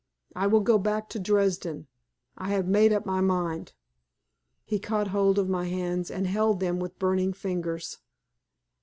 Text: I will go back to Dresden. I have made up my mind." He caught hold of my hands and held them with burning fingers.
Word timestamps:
I 0.35 0.47
will 0.47 0.61
go 0.61 0.79
back 0.79 1.09
to 1.09 1.19
Dresden. 1.19 1.85
I 2.35 2.49
have 2.49 2.67
made 2.67 2.91
up 2.91 3.05
my 3.05 3.21
mind." 3.21 3.73
He 4.65 4.79
caught 4.79 5.09
hold 5.09 5.37
of 5.37 5.47
my 5.47 5.65
hands 5.67 6.09
and 6.09 6.25
held 6.25 6.59
them 6.59 6.79
with 6.79 6.97
burning 6.97 7.33
fingers. 7.33 7.99